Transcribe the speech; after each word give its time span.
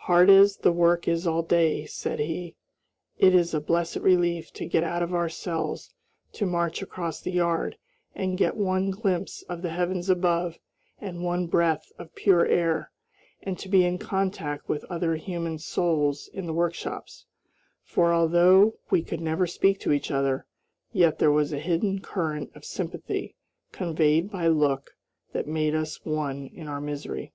"Hard 0.00 0.28
as 0.28 0.58
the 0.58 0.72
work 0.72 1.08
is 1.08 1.26
all 1.26 1.42
day," 1.42 1.86
said 1.86 2.18
he, 2.20 2.54
"it 3.16 3.34
is 3.34 3.54
a 3.54 3.62
blessed 3.62 3.96
relief 4.00 4.52
to 4.52 4.66
get 4.68 4.84
out 4.84 5.02
of 5.02 5.14
our 5.14 5.30
cells 5.30 5.94
to 6.32 6.44
march 6.44 6.82
across 6.82 7.22
the 7.22 7.30
yard 7.30 7.78
and 8.14 8.36
get 8.36 8.58
one 8.58 8.90
glimpse 8.90 9.40
of 9.48 9.62
the 9.62 9.70
heavens 9.70 10.10
above, 10.10 10.58
and 10.98 11.24
one 11.24 11.46
breath 11.46 11.90
of 11.98 12.14
pure 12.14 12.44
air, 12.44 12.90
and 13.42 13.58
to 13.60 13.70
be 13.70 13.82
in 13.86 13.96
contact 13.96 14.68
with 14.68 14.84
other 14.90 15.16
human 15.16 15.58
souls 15.58 16.28
in 16.34 16.44
the 16.44 16.52
workshops, 16.52 17.24
for, 17.82 18.12
although 18.12 18.74
we 18.90 19.00
could 19.02 19.22
never 19.22 19.46
speak 19.46 19.80
to 19.80 19.92
each 19.92 20.10
other, 20.10 20.44
yet 20.92 21.18
there 21.18 21.32
was 21.32 21.54
a 21.54 21.58
hidden 21.58 22.00
current 22.00 22.50
of 22.54 22.66
sympathy 22.66 23.34
conveyed 23.72 24.30
by 24.30 24.46
look 24.46 24.94
that 25.32 25.48
made 25.48 25.74
us 25.74 26.04
one 26.04 26.48
in 26.52 26.68
our 26.68 26.82
misery." 26.82 27.32